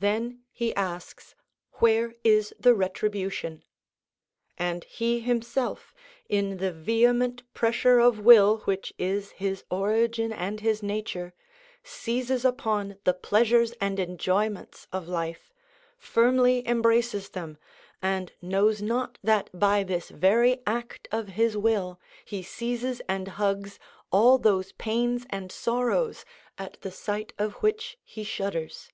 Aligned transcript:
Then 0.00 0.42
he 0.50 0.74
asks, 0.74 1.34
Where 1.80 2.14
is 2.24 2.52
the 2.60 2.74
retribution? 2.74 3.64
And 4.58 4.84
he 4.84 5.20
himself, 5.20 5.94
in 6.28 6.58
the 6.58 6.70
vehement, 6.74 7.42
pressure 7.54 7.98
of 7.98 8.20
will 8.20 8.58
which 8.66 8.92
is 8.98 9.30
his 9.30 9.64
origin 9.70 10.30
and 10.30 10.60
his 10.60 10.82
nature, 10.82 11.32
seizes 11.82 12.44
upon 12.44 12.98
the 13.04 13.14
pleasures 13.14 13.72
and 13.80 13.98
enjoyments 13.98 14.88
of 14.92 15.08
life, 15.08 15.50
firmly 15.96 16.68
embraces 16.68 17.30
them, 17.30 17.56
and 18.02 18.30
knows 18.42 18.82
not 18.82 19.18
that 19.24 19.48
by 19.58 19.84
this 19.84 20.10
very 20.10 20.60
act 20.66 21.08
of 21.10 21.28
his 21.28 21.56
will 21.56 21.98
he 22.26 22.42
seizes 22.42 23.00
and 23.08 23.26
hugs 23.40 23.78
all 24.10 24.36
those 24.36 24.72
pains 24.72 25.24
and 25.30 25.50
sorrows 25.50 26.26
at 26.58 26.78
the 26.82 26.90
sight 26.92 27.32
of 27.38 27.54
which 27.62 27.96
he 28.04 28.22
shudders. 28.22 28.90